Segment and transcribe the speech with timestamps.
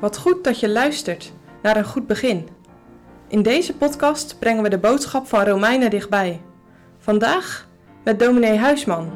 [0.00, 2.48] Wat goed dat je luistert naar een goed begin.
[3.28, 6.40] In deze podcast brengen we de boodschap van Romeinen dichtbij.
[6.98, 7.68] Vandaag
[8.04, 9.10] met dominee Huisman.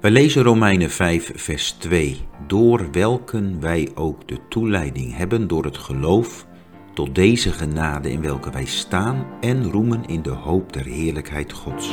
[0.00, 2.28] We lezen Romeinen 5, vers 2.
[2.46, 6.46] Door welken wij ook de toeleiding hebben door het geloof
[6.94, 11.90] tot deze genade in welke wij staan en roemen in de hoop der heerlijkheid Gods.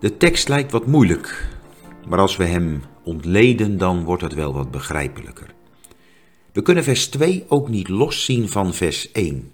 [0.00, 1.48] De tekst lijkt wat moeilijk,
[2.08, 5.54] maar als we hem ontleden, dan wordt het wel wat begrijpelijker.
[6.52, 9.52] We kunnen vers 2 ook niet loszien van vers 1,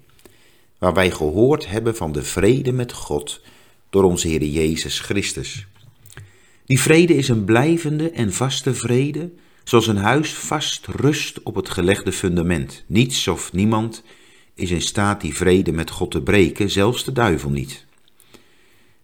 [0.77, 3.41] waar wij gehoord hebben van de vrede met God
[3.89, 5.67] door onze Heer Jezus Christus.
[6.65, 9.29] Die vrede is een blijvende en vaste vrede,
[9.63, 12.83] zoals een huis vast rust op het gelegde fundament.
[12.85, 14.03] Niets of niemand
[14.53, 17.85] is in staat die vrede met God te breken, zelfs de duivel niet.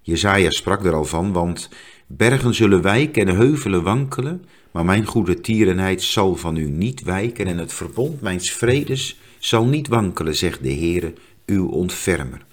[0.04, 1.70] Jezaja sprak er al van, want
[2.08, 7.48] bergen zullen wijken en heuvelen wankelen, maar mijn goede tierenheid zal van u niet wijken
[7.48, 11.14] en het verbond mijns vredes zal niet wankelen, zegt de Heere,
[11.46, 12.46] uw ontfermer.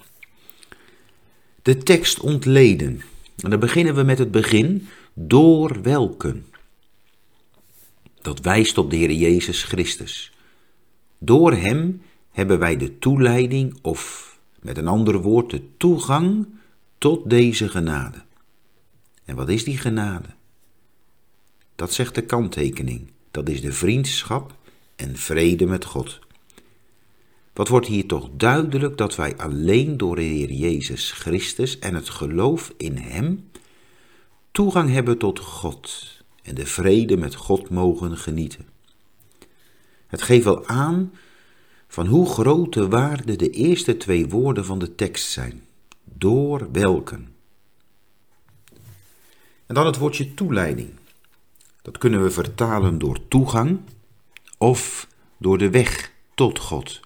[1.61, 3.01] De tekst ontleden.
[3.37, 6.45] En dan beginnen we met het begin, door welken.
[8.21, 10.31] Dat wijst op de Heer Jezus Christus.
[11.17, 16.45] Door Hem hebben wij de toeleiding, of met een ander woord, de toegang
[17.01, 18.21] tot deze genade.
[19.25, 20.27] En wat is die genade?
[21.75, 23.11] Dat zegt de kanttekening.
[23.31, 24.55] Dat is de vriendschap
[24.95, 26.19] en vrede met God.
[27.53, 32.09] Wat wordt hier toch duidelijk dat wij alleen door de Heer Jezus Christus en het
[32.09, 33.49] geloof in Hem
[34.51, 38.67] toegang hebben tot God en de vrede met God mogen genieten.
[40.07, 41.13] Het geeft wel aan
[41.87, 45.69] van hoe grote waarde de eerste twee woorden van de tekst zijn
[46.21, 47.33] door welken.
[49.65, 50.89] En dan het woordje toeleiding.
[51.81, 53.79] Dat kunnen we vertalen door toegang
[54.57, 56.99] of door de weg tot God.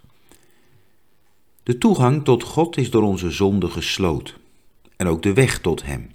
[1.63, 4.35] De toegang tot God is door onze zonde gesloten
[4.95, 6.11] en ook de weg tot Hem.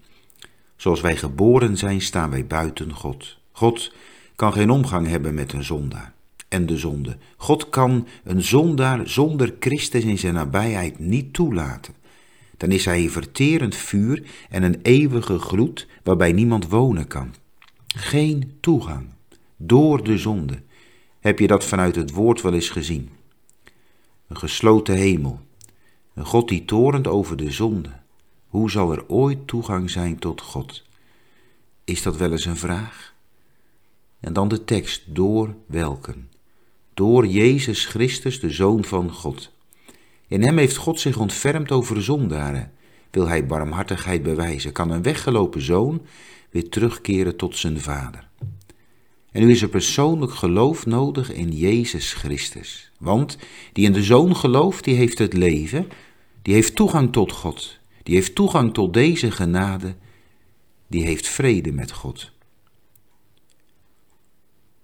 [0.77, 3.39] Zoals wij geboren zijn, staan wij buiten God.
[3.53, 3.93] God
[4.37, 6.15] kan geen omgang hebben met een zondaar
[6.49, 7.17] en de zonde.
[7.37, 11.99] God kan een zondaar zonder Christus in zijn nabijheid niet toelaten
[12.61, 17.35] dan is hij een verterend vuur en een eeuwige gloed waarbij niemand wonen kan.
[17.87, 19.07] Geen toegang
[19.57, 20.63] door de zonde.
[21.21, 23.11] Heb je dat vanuit het woord wel eens gezien?
[24.29, 25.41] Een gesloten hemel,
[26.15, 27.91] een God die torent over de zonde.
[28.49, 30.85] Hoe zal er ooit toegang zijn tot God?
[31.85, 33.15] Is dat wel eens een vraag?
[34.21, 36.31] En dan de tekst, door welken?
[36.95, 39.51] Door Jezus Christus, de Zoon van God.
[40.31, 42.73] In hem heeft God zich ontfermd over de zondaren.
[43.11, 46.03] Wil hij barmhartigheid bewijzen, kan een weggelopen zoon
[46.51, 48.29] weer terugkeren tot zijn vader.
[49.33, 52.91] En nu is er persoonlijk geloof nodig in Jezus Christus.
[52.99, 53.39] Want
[53.73, 55.89] die in de zoon gelooft, die heeft het leven,
[56.43, 59.95] die heeft toegang tot God, die heeft toegang tot deze genade,
[60.87, 62.31] die heeft vrede met God.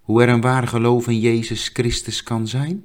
[0.00, 2.84] Hoe er een waar geloof in Jezus Christus kan zijn?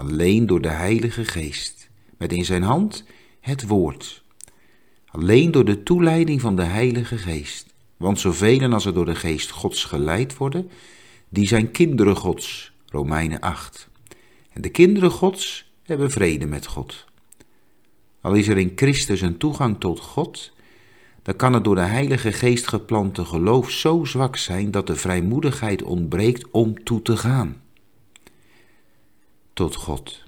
[0.00, 3.04] Alleen door de Heilige Geest, met in zijn hand
[3.40, 4.22] het woord.
[5.06, 7.74] Alleen door de toeleiding van de Heilige Geest.
[7.96, 10.70] Want zoveel als er door de Geest Gods geleid worden,
[11.28, 12.72] die zijn kinderen Gods.
[12.86, 13.88] Romeinen 8.
[14.52, 17.04] En de kinderen Gods hebben vrede met God.
[18.20, 20.52] Al is er in Christus een toegang tot God,
[21.22, 25.82] dan kan het door de Heilige Geest geplante geloof zo zwak zijn dat de vrijmoedigheid
[25.82, 27.60] ontbreekt om toe te gaan
[29.60, 30.22] tot God.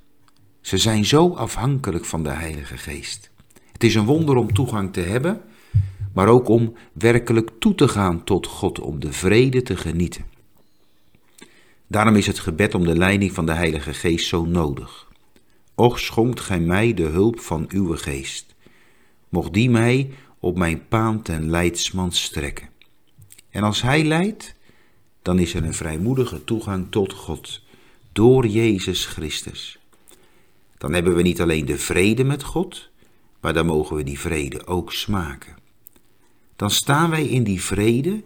[0.60, 3.30] Ze zijn zo afhankelijk van de Heilige Geest.
[3.72, 5.40] Het is een wonder om toegang te hebben,
[6.14, 10.24] maar ook om werkelijk toe te gaan tot God, om de vrede te genieten.
[11.86, 15.08] Daarom is het gebed om de leiding van de Heilige Geest zo nodig.
[15.74, 18.54] Och schonkt gij mij de hulp van uw geest.
[19.28, 22.68] Mocht die mij op mijn paan ten leidsman strekken.
[23.50, 24.54] En als hij leidt,
[25.22, 27.62] dan is er een vrijmoedige toegang tot God
[28.12, 29.78] door Jezus Christus.
[30.78, 32.90] Dan hebben we niet alleen de vrede met God,
[33.40, 35.56] maar dan mogen we die vrede ook smaken.
[36.56, 38.22] Dan staan wij in die vrede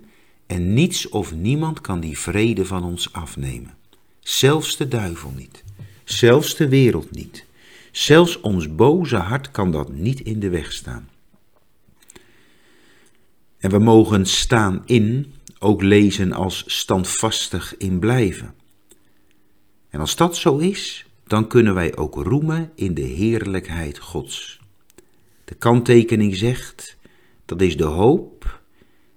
[0.46, 3.74] en niets of niemand kan die vrede van ons afnemen.
[4.20, 5.64] Zelfs de duivel niet,
[6.04, 7.44] zelfs de wereld niet.
[7.92, 11.08] Zelfs ons boze hart kan dat niet in de weg staan.
[13.58, 18.54] En we mogen staan in ook lezen als standvastig in blijven.
[19.96, 24.60] En als dat zo is, dan kunnen wij ook roemen in de heerlijkheid Gods.
[25.44, 26.96] De kanttekening zegt,
[27.44, 28.60] dat is de hoop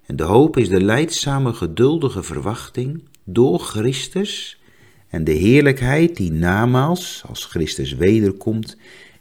[0.06, 4.62] En de hoop is de leidzame, geduldige verwachting door Christus
[5.10, 8.78] en de heerlijkheid die namaals, als Christus wederkomt,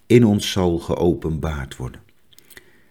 [0.07, 2.03] in ons zal geopenbaard worden.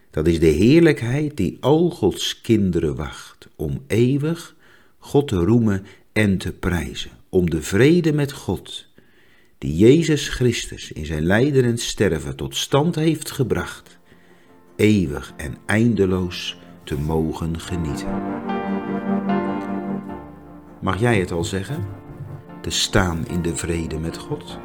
[0.10, 4.56] Dat is de heerlijkheid die al Gods kinderen wacht, om eeuwig
[4.98, 8.88] God te roemen en te prijzen, om de vrede met God,
[9.58, 14.00] die Jezus Christus in zijn lijden en sterven tot stand heeft gebracht,
[14.76, 18.08] eeuwig en eindeloos te mogen genieten.
[20.82, 21.88] Mag jij het al zeggen?
[22.62, 24.60] Te staan in de vrede met God?